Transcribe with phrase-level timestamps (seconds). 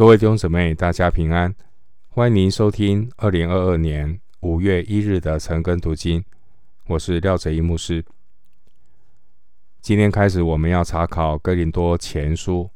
[0.00, 1.54] 各位弟兄姊妹，大家平安，
[2.08, 6.24] 欢迎您收听二零二二年五月一日的晨更读经。
[6.86, 8.02] 我是廖哲一牧师。
[9.82, 12.70] 今天开始，我们要查考哥林多前书。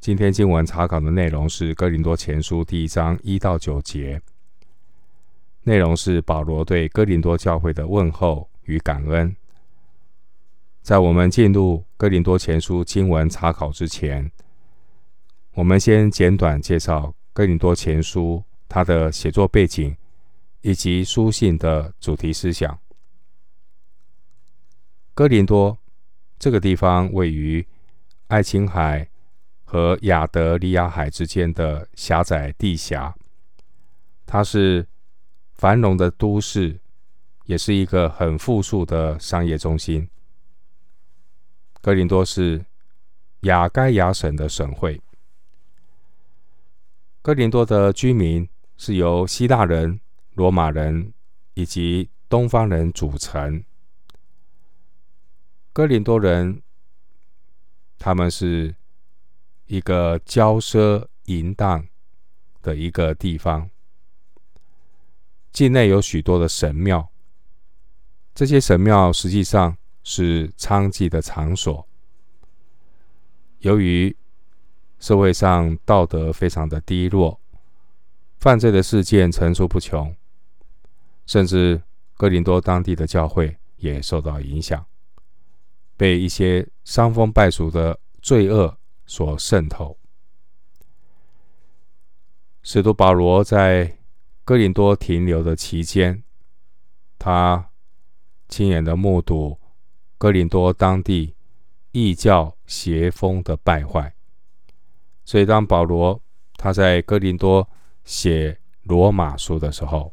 [0.00, 4.22] 今天经文查考的内容是哥林多前书第一章一到九节，
[5.64, 9.36] 内容是保罗对哥林多教会的问候与感恩。
[10.80, 14.32] 在我们进入哥林多前书经文查考之前，
[15.60, 19.94] 我们先简短介绍哥林多前书它的写作背景
[20.62, 22.78] 以及书信的主题思想。
[25.12, 25.76] 哥林多
[26.38, 27.66] 这个地方位于
[28.28, 29.06] 爱琴海
[29.62, 33.14] 和亚得里亚海之间的狭窄地峡，
[34.24, 34.86] 它是
[35.52, 36.80] 繁荣的都市，
[37.44, 40.08] 也是一个很富庶的商业中心。
[41.82, 42.64] 哥林多是
[43.40, 44.98] 亚该亚省的省会。
[47.22, 50.00] 哥林多的居民是由希腊人、
[50.32, 51.12] 罗马人
[51.52, 53.62] 以及东方人组成。
[55.72, 56.62] 哥林多人，
[57.98, 58.74] 他们是
[59.66, 61.86] 一个骄奢淫荡
[62.62, 63.68] 的一个地方。
[65.52, 67.10] 境内有许多的神庙，
[68.34, 71.86] 这些神庙实际上是娼妓的场所。
[73.58, 74.16] 由于
[75.00, 77.40] 社会上道德非常的低落，
[78.38, 80.14] 犯罪的事件层出不穷，
[81.26, 81.82] 甚至
[82.16, 84.84] 哥林多当地的教会也受到影响，
[85.96, 89.96] 被一些伤风败俗的罪恶所渗透。
[92.62, 93.96] 使徒保罗在
[94.44, 96.22] 哥林多停留的期间，
[97.18, 97.70] 他
[98.48, 99.58] 亲眼的目睹
[100.18, 101.34] 哥林多当地
[101.92, 104.14] 异教邪风的败坏。
[105.30, 106.20] 所以，当保罗
[106.56, 107.70] 他在哥林多
[108.02, 110.12] 写罗马书的时候，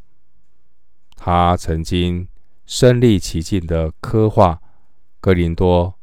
[1.15, 2.27] 他曾经
[2.67, 4.61] 身历其境的刻画
[5.19, 5.97] 哥林多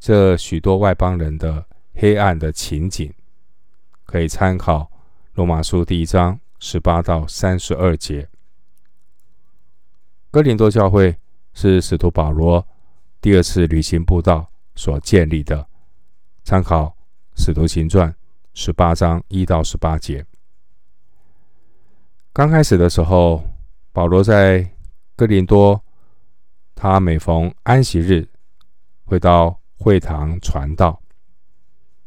[0.00, 3.12] 这许多外邦人的黑暗的情景，
[4.04, 4.90] 可以参考
[5.34, 8.30] 罗马书第一章十八到三十二节。
[10.30, 11.14] 哥林多教会
[11.52, 12.66] 是使徒保罗
[13.20, 15.68] 第二次旅行布道所建立的，
[16.44, 16.96] 参考
[17.36, 18.17] 使徒行传。
[18.60, 20.26] 十八章一到十八节。
[22.32, 23.44] 刚开始的时候，
[23.92, 24.68] 保罗在
[25.14, 25.80] 哥林多，
[26.74, 28.28] 他每逢安息日
[29.04, 31.00] 会到会堂传道。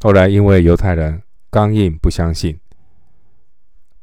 [0.02, 2.60] 后来因为犹太人刚硬不相信，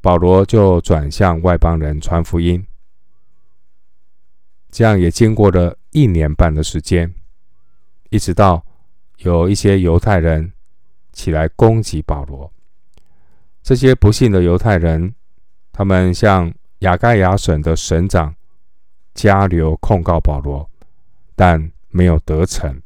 [0.01, 2.67] 保罗就转向外邦人传福音。
[4.71, 7.15] 这样也经过了一年半的时间，
[8.09, 8.65] 一直到
[9.19, 10.55] 有一些犹太人。
[11.19, 12.49] 起来攻击保罗。
[13.61, 15.13] 这些不幸的犹太人，
[15.73, 18.33] 他们向亚该亚省的省长
[19.15, 20.71] 加流控告保罗，
[21.35, 22.81] 但没有得逞。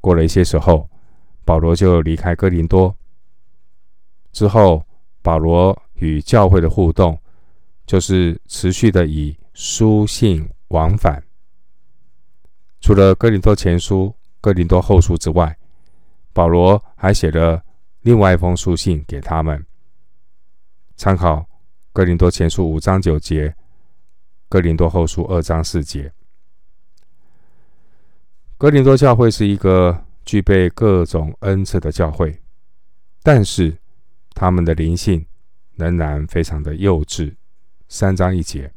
[0.00, 0.88] 过了一些时候，
[1.44, 2.96] 保罗就离开哥林多。
[4.30, 4.86] 之后，
[5.20, 7.18] 保罗与教会的互动
[7.86, 11.20] 就是持续的以书信往返。
[12.80, 15.58] 除了哥林多前书、哥林多后书之外，
[16.36, 17.64] 保罗还写了
[18.02, 19.64] 另外一封书信给他们，
[20.94, 21.36] 参考
[21.94, 23.48] 《哥林多前书》五章九节，
[24.46, 26.12] 《哥林多后书》二章四节。
[28.58, 32.38] 哥林多教会是一个具备各种恩赐的教会，
[33.22, 33.74] 但是
[34.34, 35.24] 他们的灵性
[35.76, 37.34] 仍然非常的幼稚。
[37.88, 38.70] 三章一节，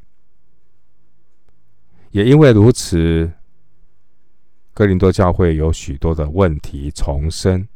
[2.12, 3.30] 也因为如此。
[4.80, 7.68] 哥林多教会有许多的问题重生。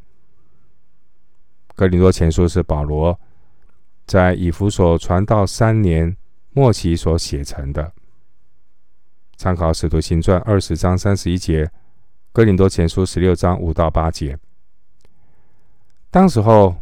[1.75, 3.19] 哥林多前书是保罗
[4.06, 6.16] 在以弗所传道三年
[6.52, 7.91] 末期所写成的，
[9.36, 11.69] 参考使徒行传二十章三十一节，
[12.31, 14.40] 哥林多前书十六章五到八节。
[16.09, 16.73] 当时候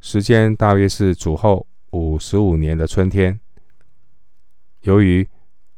[0.00, 3.38] 时间大约是主后五十五年的春天，
[4.80, 5.28] 由于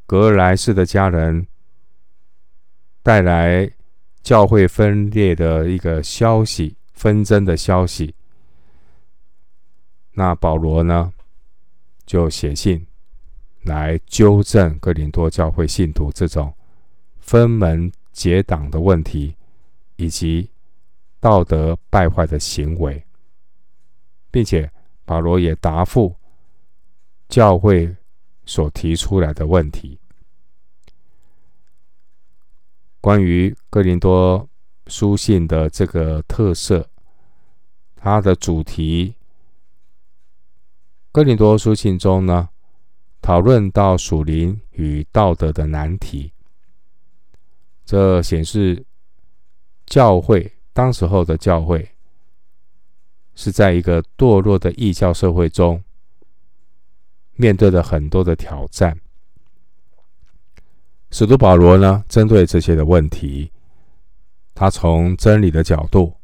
[0.06, 1.46] 革来氏的家人
[3.03, 3.70] 带来。
[4.22, 8.14] 教会分裂的一个消息，纷争的消息。
[10.12, 11.12] 那保罗呢，
[12.05, 12.87] 就写信
[13.62, 16.52] 来纠正哥林多教会信徒这种
[17.19, 19.34] 分门结党的问题，
[19.96, 20.50] 以及
[21.20, 23.02] 道德败坏的行为，
[24.31, 24.70] 并且
[25.05, 26.14] 保罗也答复
[27.28, 27.94] 教会
[28.44, 29.99] 所提出来的问题。
[33.00, 34.49] 关于哥林多
[34.87, 36.88] 书信的这个特色，
[37.97, 39.14] 它的主题，
[41.11, 42.50] 哥林多书信中呢，
[43.23, 46.32] 讨论到属灵与道德的难题。
[47.87, 48.85] 这显示
[49.87, 51.91] 教会当时候的教会
[53.35, 55.82] 是在一个堕落的异教社会中，
[57.32, 59.00] 面对了很多的挑战。
[61.10, 63.50] 使徒保罗呢，针对这些的问题，
[64.54, 66.14] 他从真理的角度，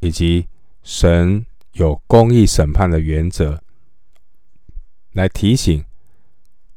[0.00, 0.46] 以及
[0.82, 3.60] 神有公义审判的原则，
[5.12, 5.84] 来提醒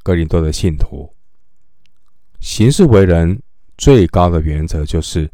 [0.02, 1.14] 哥林多的信徒，
[2.40, 3.40] 行事为人
[3.76, 5.30] 最高的原则就是，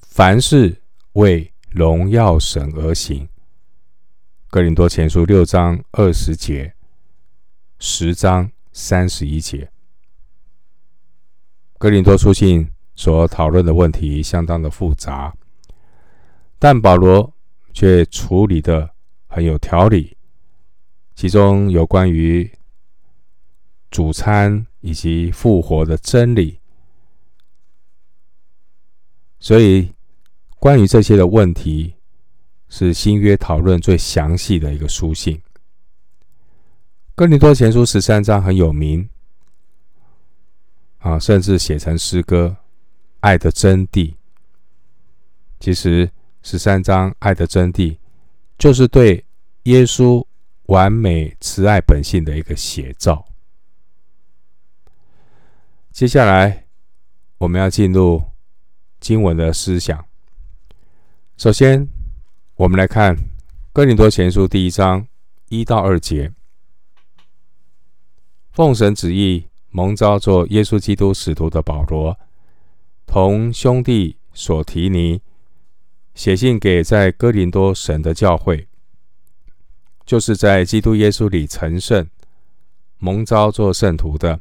[0.00, 0.82] 凡事
[1.12, 3.28] 为荣耀神而行。
[4.48, 6.74] 哥林多前书六章二十节，
[7.78, 9.71] 十章三十一节。
[11.82, 15.34] 哥林多书信所讨论的问题相当的复杂，
[16.56, 17.34] 但保罗
[17.72, 18.88] 却处理得
[19.26, 20.16] 很有条理。
[21.16, 22.48] 其中有关于
[23.90, 26.60] 主餐以及复活的真理，
[29.40, 29.90] 所以
[30.60, 31.94] 关于这些的问题，
[32.68, 35.42] 是新约讨论最详细的一个书信。
[37.16, 39.08] 哥林多前书十三章很有名。
[41.02, 42.56] 啊，甚至写成诗歌，
[43.20, 44.10] 《爱的真谛》。
[45.58, 46.08] 其实
[46.42, 47.90] 十三章《爱的真谛》
[48.56, 49.24] 就是对
[49.64, 50.24] 耶稣
[50.66, 53.26] 完美慈爱本性的一个写照。
[55.90, 56.66] 接下来，
[57.38, 58.22] 我们要进入
[59.00, 60.04] 经文的思想。
[61.36, 61.88] 首先，
[62.54, 63.16] 我们来看
[63.72, 65.04] 《哥林多前书》第一章
[65.48, 66.32] 一到二节，
[68.52, 69.48] 奉神旨意。
[69.74, 72.18] 蒙召做耶稣基督使徒的保罗，
[73.06, 75.22] 同兄弟所提尼
[76.14, 78.68] 写信给在哥林多神的教会，
[80.04, 82.06] 就是在基督耶稣里成圣、
[82.98, 84.40] 蒙召做圣徒的，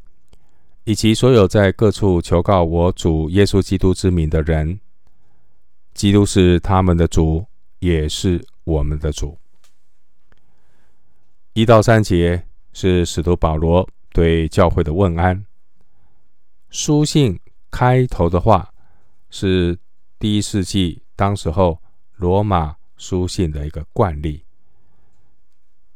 [0.84, 4.82] 以及所有在各处求告我主耶稣基督之名的人。
[5.94, 7.46] 基督是他们的主，
[7.80, 9.38] 也是我们的主。
[11.54, 12.44] 一到三节
[12.74, 13.88] 是使徒保罗。
[14.14, 15.46] 对教会的问安，
[16.70, 18.74] 书信开头的话
[19.30, 19.78] 是
[20.20, 21.82] 第一世纪当时候
[22.16, 24.44] 罗马书信的一个惯例。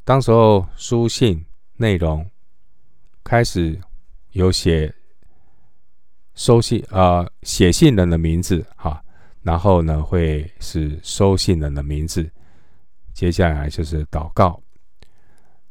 [0.02, 1.44] 当时候书信
[1.76, 2.26] 内容
[3.22, 3.78] 开始
[4.30, 4.94] 有写
[6.34, 9.04] 收信啊、呃、写信人的名字哈，
[9.42, 12.30] 然后呢会是收信人的名字，
[13.12, 14.62] 接下来就是祷告。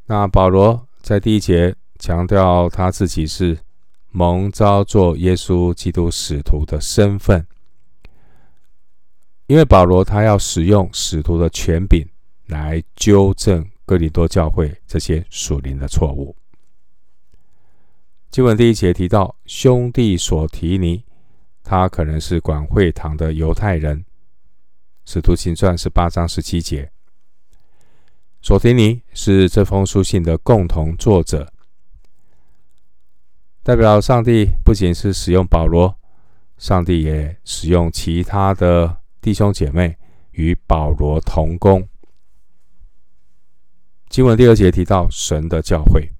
[0.06, 1.75] 那保罗在第一节。
[2.06, 3.57] 强调他自己是
[4.12, 7.48] 蒙召做耶稣基督使徒的身份，
[9.48, 12.07] 因为保罗他要使用使徒的权柄
[12.46, 16.36] 来纠正哥林多教会这些属灵的错误。
[18.30, 21.04] 经文第一节提到兄弟所提尼，
[21.63, 24.06] 他可能是管会堂的犹太人。
[25.06, 26.92] 使徒行传十八章十七节，
[28.44, 31.52] 索提尼是这封书信的共同作者。
[33.66, 35.98] 代表上帝不仅是使用保罗，
[36.56, 39.98] 上帝也使用其他的弟兄姐妹
[40.34, 41.90] 与保罗同工。
[44.07, 46.14] 经文第二节提到神的教会，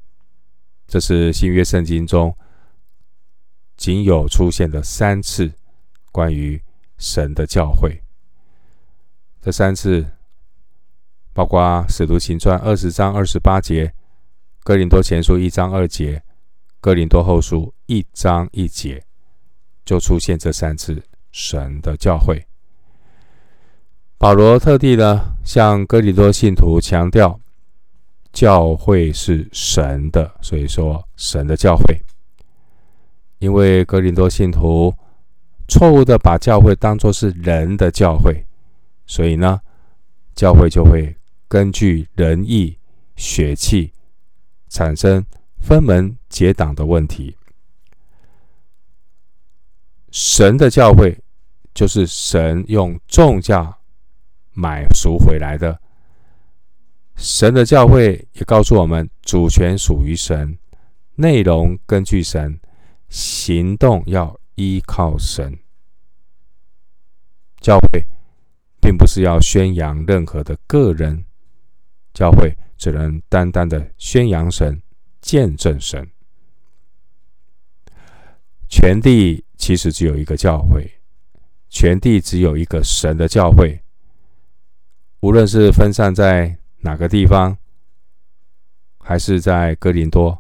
[0.88, 2.36] 这是新约圣经中
[3.78, 5.54] 仅有出现的三次
[6.12, 6.60] 关于
[6.98, 8.02] 神的教会。
[9.40, 10.04] 这三次
[11.32, 13.94] 包括使徒行传二十章二十八节、
[14.64, 16.24] 哥林多前书一章二节。
[16.86, 19.04] 哥林多后书一章一节
[19.84, 21.02] 就出现这三次
[21.32, 22.46] 神的教会。
[24.20, 27.40] 保罗特地呢向哥林多信徒强调，
[28.32, 32.00] 教会是神的，所以说神的教会。
[33.40, 34.94] 因为哥林多信徒
[35.68, 38.46] 错误的把教会当作是人的教会，
[39.08, 39.60] 所以呢，
[40.36, 42.78] 教会就会根据仁义
[43.16, 43.92] 血气
[44.70, 45.26] 产生。
[45.66, 47.36] 分门结党的问题，
[50.12, 51.20] 神的教会
[51.74, 53.76] 就是神用重价
[54.54, 55.82] 买赎回来的。
[57.16, 60.56] 神的教会也告诉我们，主权属于神，
[61.16, 62.60] 内容根据神，
[63.10, 65.58] 行动要依靠神。
[67.60, 68.06] 教会
[68.80, 71.26] 并不是要宣扬任何的个人，
[72.14, 74.80] 教会只能单单的宣扬神。
[75.26, 76.08] 见证神，
[78.70, 80.88] 全地其实只有一个教会，
[81.68, 83.82] 全地只有一个神的教会。
[85.22, 87.58] 无论是分散在哪个地方，
[89.00, 90.40] 还是在哥林多，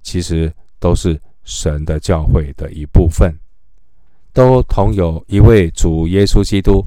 [0.00, 3.36] 其实都是神的教会的一部分，
[4.32, 6.86] 都同有一位主耶稣基督。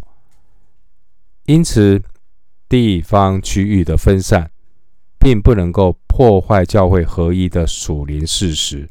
[1.43, 2.01] 因此，
[2.69, 4.49] 地方区域的分散，
[5.21, 8.89] 并不能够破坏教会合一的属灵事实。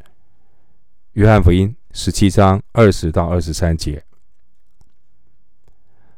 [1.15, 4.03] 约翰福音十七章二十到二十三节。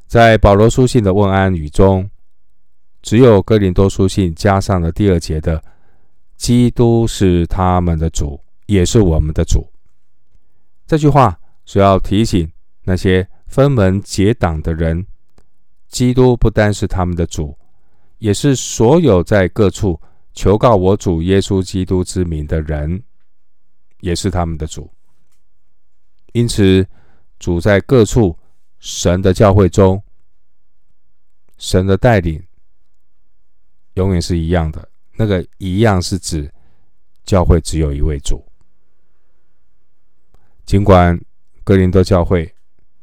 [0.07, 2.11] 在保罗书信的问安语中，
[3.01, 5.65] 只有哥林多书信加上了第二节的
[6.37, 9.67] “基督是他们的主，也是我们的主”。
[10.87, 12.53] 这句话主要提醒
[12.85, 15.07] 那些分门结党的人，
[15.89, 17.57] 基督不单是他们的主，
[18.23, 20.01] 也是所有在各处
[20.33, 23.03] 求告我主耶稣基督之名的人，
[23.99, 24.89] 也是他们的主。
[26.33, 26.87] 因此，
[27.39, 28.39] 主在各处。
[28.85, 30.03] 神的教会中，
[31.57, 32.43] 神的带领
[33.95, 34.89] 永远是一样的。
[35.15, 36.53] 那个一样是指
[37.23, 38.45] 教会只有一位主。
[40.67, 41.17] 尽管
[41.63, 42.53] 哥林多教会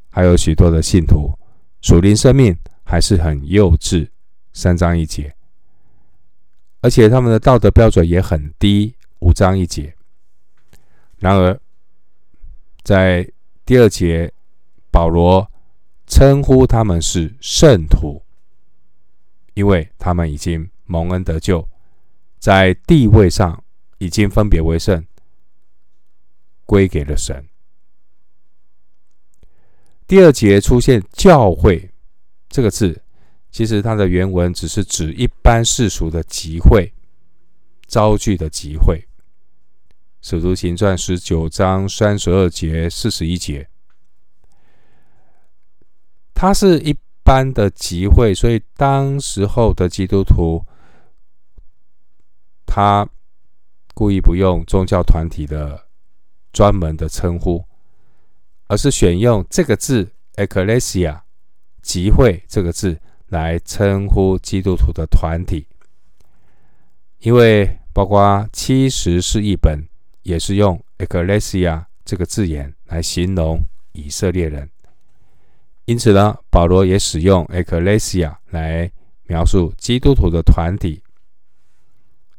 [0.09, 1.31] 还有许多的信徒，
[1.79, 4.05] 属灵生命还是很幼稚，
[4.53, 5.35] 三章一节，
[6.81, 9.95] 而且他们的道德标准也很低，五章一节。
[11.17, 11.59] 然而，
[12.83, 13.29] 在
[13.65, 14.33] 第二节，
[14.89, 15.49] 保罗。
[16.11, 18.23] 称呼他们是圣徒，
[19.53, 21.69] 因为他们已经蒙恩得救，
[22.39, 23.63] 在地位上
[23.99, 25.05] 已经分别为圣，
[26.65, 27.47] 归给了神。
[30.07, 31.91] 第二节出现“教会”
[32.49, 33.03] 这个字，
[33.51, 36.93] 其实它的原文只是指一般世俗的集会，
[37.87, 39.05] 遭聚的集会。
[40.21, 43.69] 使徒行传十九章三十二节、四十一节。
[46.33, 50.65] 它是一般的集会，所以当时候的基督徒，
[52.65, 53.07] 他
[53.93, 55.87] 故意不用宗教团体的
[56.53, 57.65] 专门的称呼，
[58.67, 61.21] 而是选用这个字 “ecclesia”
[61.81, 62.99] 集会这个字
[63.29, 65.65] 来称呼基督徒的团体，
[67.19, 69.79] 因为包括七十是一本
[70.23, 74.69] 也是用 “ecclesia” 这个字眼来形容以色列人。
[75.85, 78.91] 因此呢，保罗也使用 “ecclesia” 来
[79.23, 81.01] 描述基督徒的团体。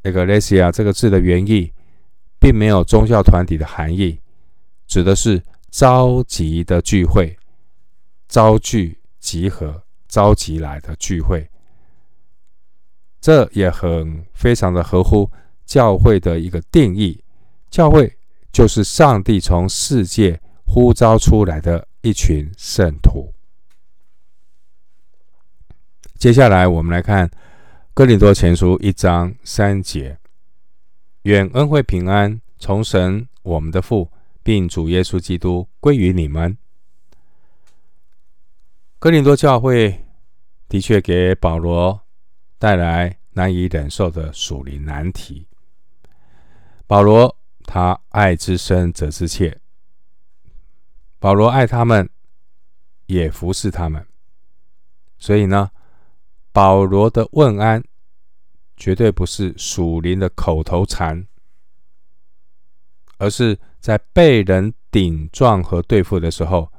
[0.03, 1.71] “ecclesia” 这个字的原意，
[2.39, 4.19] 并没有宗教团体的含义，
[4.87, 7.37] 指的是召集的聚会、
[8.27, 11.49] 召聚、集合、召集来的聚会。
[13.21, 15.31] 这也很非常的合乎
[15.65, 17.23] 教会的一个定义。
[17.69, 18.17] 教会
[18.51, 23.33] 就是上帝从世界呼召出来的一群圣徒。
[26.17, 27.27] 接下来，我们来看
[27.93, 30.17] 《哥林多前书》一章三节
[31.23, 34.11] ：“愿恩惠平安从神我们的父，
[34.43, 36.57] 并主耶稣基督归于你们。”
[39.01, 40.05] 哥林多教会
[40.69, 42.01] 的确给保罗
[42.59, 45.47] 带来难以忍受的属灵难题。
[46.85, 49.59] 保罗他爱之深，责之切。
[51.17, 52.07] 保罗爱他们，
[53.07, 54.05] 也服侍他们，
[55.17, 55.71] 所以呢，
[56.51, 57.83] 保罗的问安
[58.77, 61.25] 绝对不是属灵的口头禅，
[63.17, 66.71] 而是在被人顶撞和对付的时候，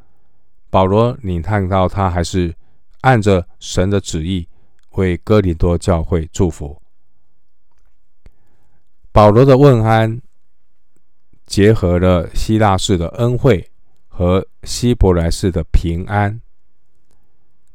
[0.72, 2.56] 保罗你看到他还是
[3.02, 4.48] 按着神的旨意
[4.92, 6.80] 为哥林多教会祝福。
[9.12, 10.22] 保罗的问安
[11.44, 13.70] 结合了希腊式的恩惠
[14.08, 16.40] 和希伯来式的平安。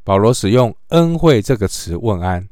[0.04, 2.50] 保罗使用“恩惠”这个词问安。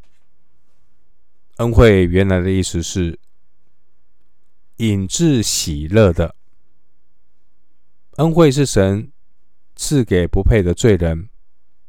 [1.56, 3.20] 恩惠原来的意思是
[4.78, 6.36] 引致喜乐的。
[8.18, 9.12] 恩惠是神
[9.76, 11.30] 赐给不配的罪人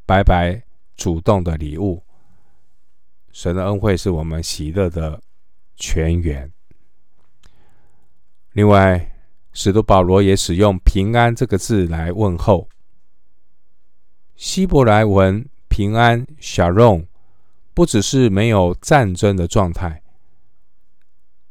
[0.05, 0.63] 白白
[0.95, 2.03] 主动的礼物。
[3.31, 5.21] 神的恩惠是我们喜乐的
[5.75, 6.51] 泉源。
[8.53, 9.15] 另外，
[9.53, 12.67] 使徒保罗也使用“平安”这个字来问候。
[14.35, 15.47] 希伯来文。
[15.69, 17.05] 平安，Shalom，
[17.75, 20.01] 不只是没有战争的状态。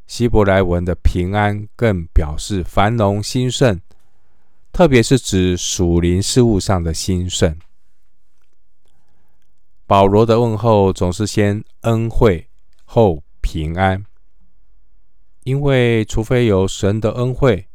[0.09, 3.81] 希伯来文的平安更表示繁荣兴盛，
[4.77, 7.59] 特别是指属灵事务上的兴盛。
[9.87, 12.51] 保罗的问候总是先恩惠
[12.85, 14.05] 后平安，
[15.45, 17.67] 因为除非有神的恩惠，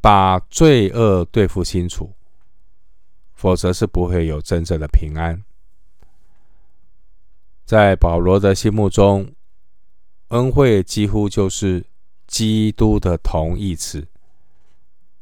[0.00, 2.14] 把罪恶对付清楚。
[3.34, 5.44] 否则是不会有真正的平安。
[7.66, 9.34] 在保罗的心目中，
[10.28, 11.84] 恩惠几乎就是
[12.26, 14.08] 基督的同义词，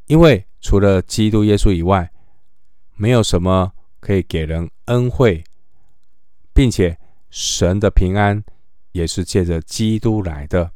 [0.09, 2.11] 因为除了基督耶稣以外，
[2.97, 5.45] 没有什么可以给人恩惠，
[6.53, 6.99] 并且
[7.31, 8.43] 神的平安
[8.93, 10.73] 也是借着基督来的。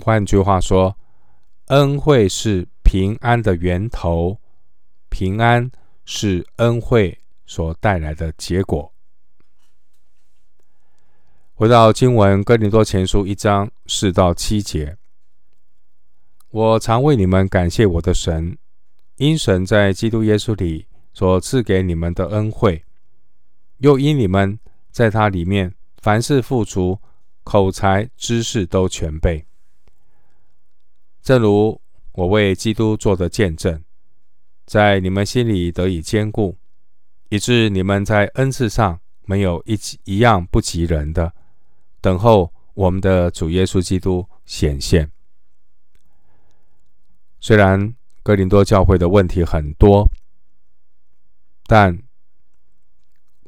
[0.00, 0.96] 换句话说，
[1.66, 4.38] 恩惠是平安的源头，
[5.10, 5.70] 平安
[6.06, 8.90] 是恩惠所带来的结果。
[11.52, 14.96] 回到经文，哥林多前书一章四到七节，
[16.54, 18.56] 我常为你们感谢我的神，
[19.16, 22.84] 因神在基督耶稣里所赐给你们的恩惠，
[23.78, 24.56] 又因你们
[24.92, 27.00] 在他里面凡事富足，
[27.42, 29.44] 口才知识都全备。
[31.20, 31.80] 正如
[32.12, 33.82] 我为基督做的见证，
[34.64, 36.56] 在你们心里得以坚固，
[37.30, 41.32] 以致你们在恩赐上没有一一样不及人的，
[42.00, 45.10] 等候我们的主耶稣基督显现。
[47.46, 50.08] 虽然哥林多教会的问题很多，
[51.66, 52.02] 但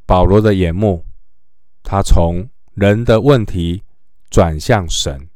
[0.05, 1.07] 保罗的眼目，
[1.83, 3.83] 他从人的问题
[4.29, 5.31] 转向神。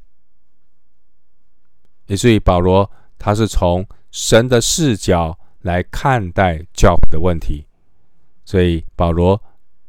[2.04, 7.66] 以至于保罗他是从神的视角来看待教会的问题，
[8.44, 9.42] 所以保罗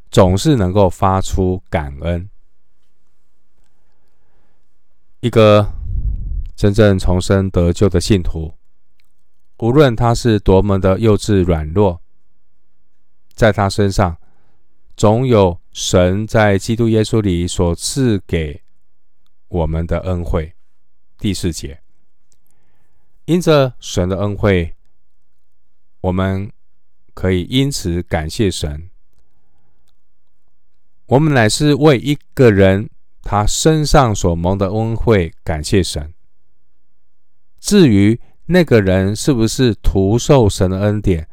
[0.09, 2.29] 总是能够发出感恩。
[5.19, 5.73] 一个
[6.55, 8.53] 真正重生得救的信徒，
[9.61, 12.01] 无论他是多么的幼稚软弱，
[13.35, 14.17] 在他身上
[14.97, 18.63] 总有神在基督耶稣里所赐给
[19.47, 20.55] 我们的恩惠。
[21.19, 21.79] 第四节。
[23.25, 24.75] 因着神的恩惠，
[26.01, 26.51] 我们
[27.13, 28.89] 可以因此感谢神。
[31.05, 32.89] 我们乃是为一个人
[33.21, 36.11] 他身上所蒙的恩惠感谢神。
[37.59, 38.19] 至于
[38.51, 41.27] 那个人是不是徒受神的恩典，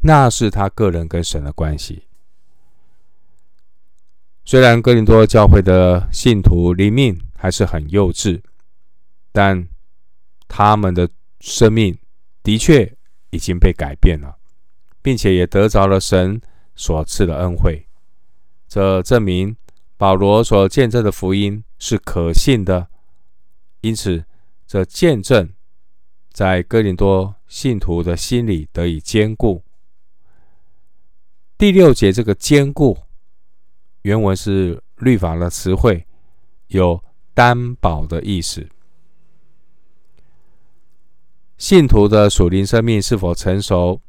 [0.00, 2.04] 那是他个人跟神的关系。
[4.44, 8.40] 虽然哥林多教会的信徒灵命还是很幼稚，
[9.32, 9.68] 但
[10.48, 11.08] 他们的。
[11.42, 11.96] 生命
[12.42, 12.94] 的确
[13.30, 14.36] 已经被改变了，
[15.00, 16.38] 并且也得着了神
[16.76, 17.86] 所赐的恩惠。
[18.68, 19.56] 这证明
[19.96, 22.88] 保罗所见证的福音是可信的，
[23.80, 24.22] 因此
[24.66, 25.48] 这见证
[26.32, 29.62] 在哥林多信徒的心里得以坚固。
[31.58, 32.96] 第六节这个坚固，
[34.02, 36.06] 原文是律法的词汇，
[36.68, 37.02] 有
[37.34, 38.68] 担保的意思。
[41.58, 44.00] 信徒的属灵生命是否成熟，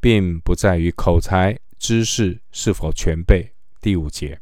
[0.00, 3.52] 并不在于口才、知识是否全备。
[3.80, 4.40] 第五节，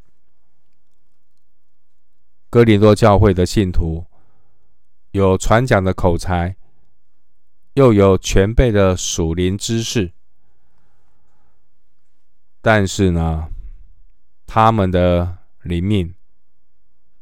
[2.48, 4.07] 哥林多教会的信徒
[5.12, 6.57] 有传讲的口才，
[7.75, 10.12] 又有全备的属灵知识，
[12.62, 13.51] 但是呢，
[14.46, 16.14] 他们的灵命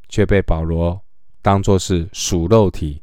[0.08, 1.04] 却被保罗
[1.42, 3.02] 当作是属肉体。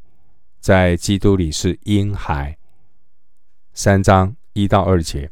[0.58, 2.58] 在基督里是婴孩。
[3.72, 5.30] 三章一到二节，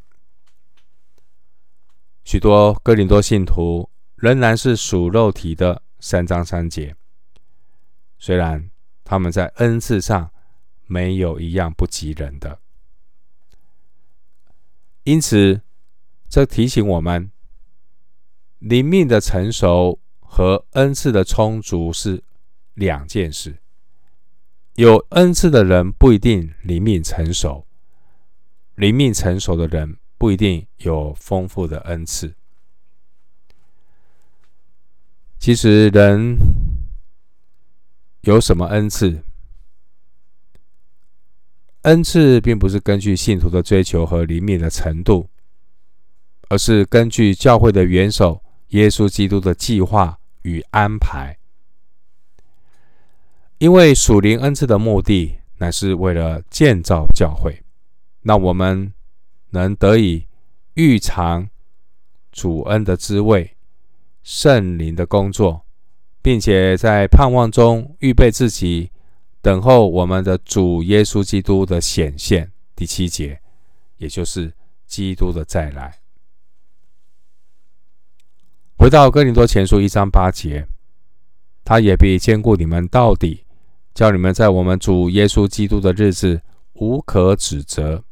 [2.25, 5.83] 许多哥林多信徒仍然是属肉体的。
[5.99, 6.95] 三章三节，
[8.19, 8.71] 虽然
[9.09, 10.33] 他们在恩赐上
[10.87, 12.59] 没有一样不及人的，
[15.05, 15.63] 因此
[16.29, 17.31] 这提醒我们，
[18.59, 22.25] 灵命的成熟和恩赐的充足是
[22.75, 23.59] 两件事。
[24.75, 27.65] 有恩赐的人不一定灵命成熟，
[28.75, 32.35] 灵命成熟的人不一定有丰富的恩赐。
[35.39, 36.37] 其实人
[38.27, 39.23] 有什么恩赐？
[41.83, 45.29] 恩赐并不是根据信徒的追求和灵敏的程度，
[46.49, 51.39] 而是根据教会的元首耶稣基督的计划与安排。
[53.59, 57.63] 因为属灵恩赐的目的乃是为了建造教会，
[58.23, 58.93] 那我们
[59.51, 60.27] 能得以
[60.75, 61.49] 预尝
[62.33, 63.57] 主恩的滋味、
[64.25, 65.66] 圣灵的工作，
[66.27, 68.91] 并且在盼望中预备自己，
[69.41, 72.51] 等候我们的主耶稣基督的显现。
[72.75, 73.41] 第七节，
[73.99, 74.53] 也就是
[74.89, 76.01] 基督的再来。
[78.77, 80.67] 回到哥林多前书一章八节，
[81.65, 83.45] 他也必坚固你们到底。
[83.95, 88.03] 叫你们在我们主耶稣基督的日子无可指责。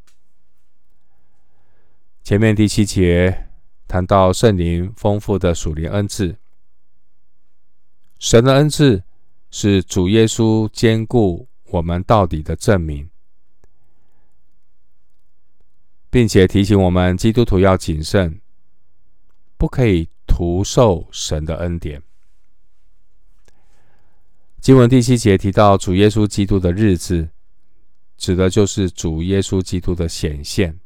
[2.23, 3.49] 前面第七节
[3.89, 6.37] 谈到圣灵丰富的属灵恩赐。
[8.17, 9.03] 神的恩赐
[9.51, 13.09] 是主耶稣坚固我们到底的证明，
[16.09, 18.39] 并且提醒我们基督徒要谨慎，
[19.57, 22.01] 不可以徒受神的恩典。
[24.59, 27.29] 经文第七节提到主耶稣基督的日子，
[28.17, 30.79] 指的就是主耶稣基督的显现。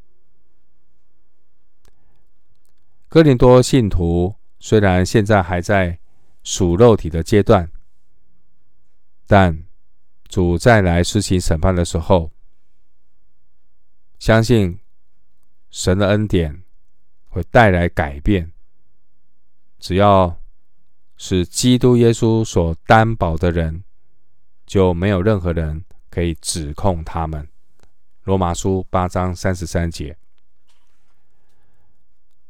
[3.07, 5.99] 哥林多信徒虽然现在还在
[6.51, 7.69] 属肉体的阶段，
[9.27, 9.63] 但
[10.27, 12.31] 主再来施行审判的时候，
[14.17, 14.79] 相信
[15.69, 16.63] 神的恩典
[17.27, 18.51] 会带来改变。
[19.77, 20.41] 只要
[21.17, 23.83] 是基督耶稣所担保的人，
[24.65, 27.47] 就没有任何人可以指控他们。
[28.23, 30.17] 罗马书八章三十三节，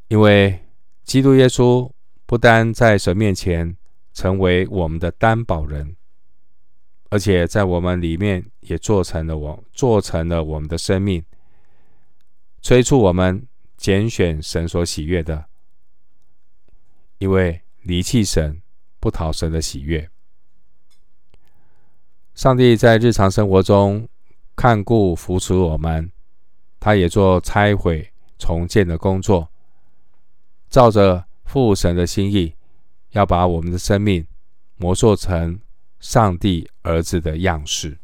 [0.08, 0.66] 因为
[1.04, 1.92] 基督耶稣
[2.26, 3.76] 不单在神面前。
[4.20, 5.96] 成为我们的担保人，
[7.10, 11.24] 而且在我们里面也做成了我做成了我们的生命，
[12.62, 15.46] 催促我们拣选神所喜悦的，
[17.20, 18.62] 因为离弃神
[19.00, 20.10] 不讨神的喜悦。
[22.36, 24.06] 上帝在日常生活中
[24.54, 26.12] 看顾扶持我们，
[26.78, 29.48] 他也做拆毁重建的工作，
[30.70, 32.59] 照着父神的心意。
[33.12, 34.26] 要把我们的生命
[34.78, 35.60] 磨塑成
[36.00, 37.98] 上帝儿子的样式。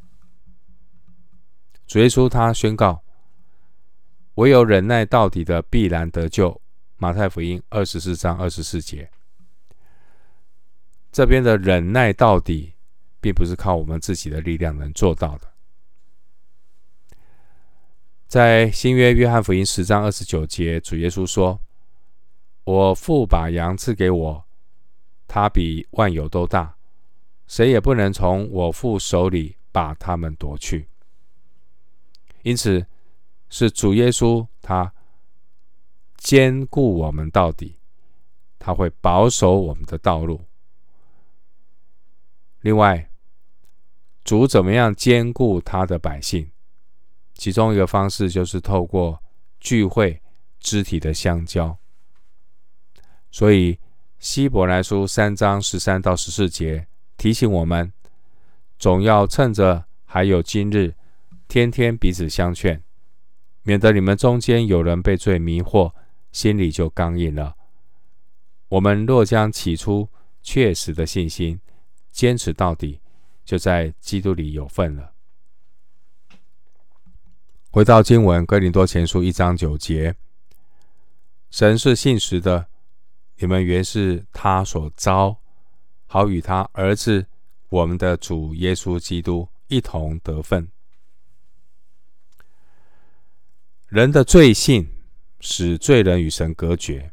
[1.85, 3.03] 主耶稣他宣告
[4.35, 6.59] ：“唯有忍耐到底的，必然得救。”
[6.97, 9.11] 马太福音二十四章二十四节。
[11.11, 12.73] 这边的忍耐到底，
[13.19, 15.51] 并不是靠我们自己的力量能做到的。
[18.27, 21.61] 在新约约翰福音十章二十九节，主耶稣说
[22.63, 24.44] ：“我父把羊赐给我。”
[25.27, 26.75] 他比万有都大，
[27.47, 30.87] 谁也不能从我父手里把他们夺去。
[32.43, 32.85] 因此，
[33.49, 34.93] 是主耶稣他
[36.17, 37.79] 坚固我们到底，
[38.59, 40.45] 他会保守我们的道路。
[42.61, 43.09] 另外，
[44.23, 46.49] 主怎么样兼顾他的百姓？
[47.33, 49.21] 其中一个方式就是透过
[49.59, 50.21] 聚会
[50.59, 51.77] 肢体的相交。
[53.31, 53.77] 所以。
[54.25, 57.93] 希伯来书三章十三到十四节提醒我们，
[58.79, 60.95] 总要趁着还有今日，
[61.47, 62.81] 天天彼此相劝，
[63.61, 65.93] 免得你们中间有人被罪迷惑，
[66.31, 67.55] 心里就刚硬了。
[68.69, 70.09] 我们若将起初
[70.41, 71.61] 确实的信心
[72.11, 73.01] 坚持到底，
[73.45, 75.13] 就在基督里有份了。
[77.69, 80.15] 回到经文，哥林多前书一章九节，
[81.51, 82.65] 神是信实的。
[83.37, 85.37] 你们原是他所招，
[86.05, 87.27] 好与他儿子
[87.69, 90.69] 我们的主耶稣基督一同得分。
[93.87, 94.89] 人的罪性
[95.39, 97.11] 使罪人与神隔绝，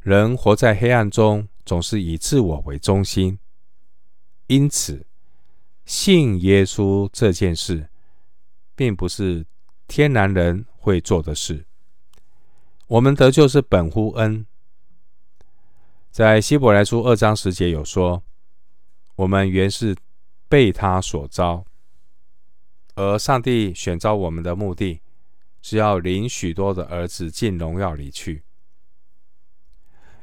[0.00, 3.38] 人活在黑暗中，总是以自我为中心。
[4.46, 5.06] 因此，
[5.84, 7.88] 信耶稣这件事，
[8.74, 9.46] 并不是
[9.86, 11.66] 天然人会做的事。
[12.86, 14.46] 我们得救是本乎恩。
[16.10, 18.24] 在希伯来书二章十节有说
[19.14, 19.96] ：“我们原是
[20.48, 21.64] 被他所召，
[22.96, 25.00] 而上帝选召我们的目的，
[25.62, 28.42] 是要领许多的儿子进荣耀里去，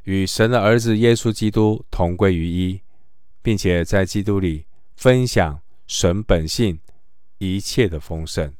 [0.02, 2.82] 与神的儿子耶稣基督同归于一，
[3.40, 6.78] 并且在基督里分享神本性
[7.38, 8.52] 一切的丰盛。”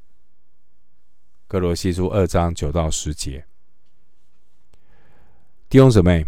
[1.48, 3.44] 歌罗西书二章九到十节，
[5.68, 6.24] 弟兄姊妹。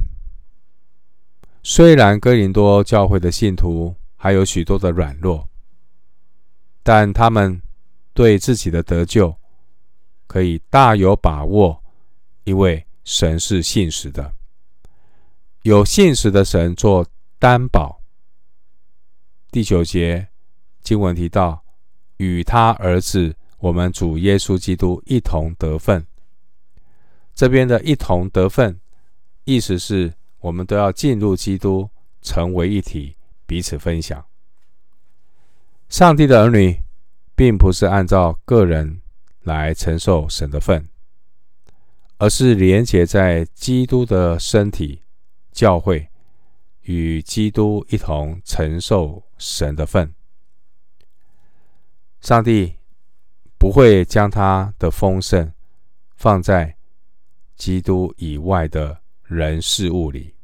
[1.62, 5.48] 虽然哥林多教会的信徒还有许多的软弱，
[6.82, 7.60] 但他们
[8.14, 9.36] 对自己的得救
[10.26, 11.82] 可以大有把握，
[12.44, 14.32] 因为神是信实的，
[15.62, 17.06] 有信实的神做
[17.38, 18.00] 担保。
[19.50, 20.28] 第九节
[20.82, 21.62] 经文提到，
[22.16, 26.06] 与他儿子我们主耶稣基督一同得分。
[27.34, 28.80] 这边的一同得分，
[29.44, 30.14] 意思是。
[30.40, 31.90] 我们都要进入基督，
[32.22, 34.24] 成为一体，彼此分享。
[35.88, 36.82] 上帝的儿女，
[37.34, 39.00] 并不是按照个人
[39.42, 40.88] 来承受神的份，
[42.18, 45.02] 而是连结在基督的身体
[45.50, 46.08] 教会，
[46.82, 50.14] 与基督一同承受神的份。
[52.20, 52.76] 上帝
[53.56, 55.52] 不会将他的丰盛
[56.16, 56.76] 放在
[57.56, 60.34] 基督以外的人事物里。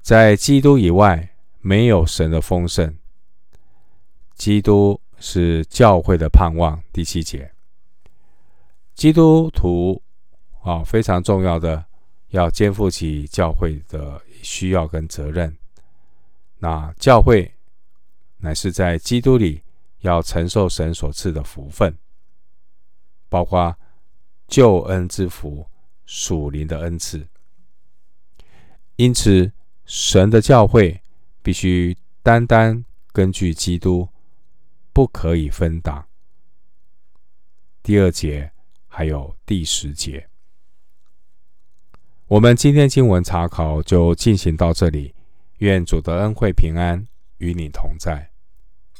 [0.00, 2.96] 在基督以外，没有神的丰盛。
[4.36, 6.80] 基督是教会的盼望。
[6.92, 7.50] 第七节，
[8.94, 10.00] 基督徒
[10.62, 11.84] 啊，非常重要的，
[12.28, 15.56] 要肩负起教会的需要跟责任。
[16.58, 17.52] 那教会
[18.38, 19.62] 乃是在基督里
[20.00, 21.96] 要承受神所赐的福分，
[23.28, 23.76] 包括
[24.46, 25.66] 救恩之福、
[26.04, 27.26] 属灵的恩赐。
[28.96, 29.52] 因此，
[29.84, 31.00] 神的教会
[31.42, 34.08] 必须单单根据基督。
[34.92, 36.06] 不可以分党。
[37.82, 38.50] 第二节
[38.88, 40.26] 还有第十节，
[42.28, 45.14] 我们今天经文查考就进行到这里。
[45.58, 47.06] 愿主的恩惠平安
[47.36, 48.30] 与你同在。